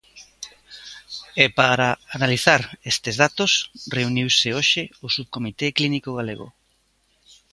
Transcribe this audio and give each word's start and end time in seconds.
E 1.43 1.45
para 1.59 1.89
analizar 2.17 2.61
estes 2.91 3.15
datos 3.23 3.51
reuniuse 3.97 4.47
hoxe 4.57 4.83
o 5.05 5.07
subcomité 5.15 5.67
clínico 5.77 6.11
galego. 6.19 6.47